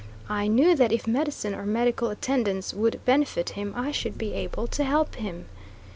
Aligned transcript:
I 0.29 0.47
knew 0.47 0.75
that 0.77 0.91
if 0.91 1.05
medicine 1.05 1.53
or 1.53 1.63
medical 1.63 2.09
attendance 2.09 2.73
would 2.73 3.01
benefit 3.05 3.49
him, 3.51 3.71
I 3.77 3.91
should 3.91 4.17
be 4.17 4.33
able 4.33 4.65
to 4.65 4.83
help 4.83 5.13
him. 5.13 5.45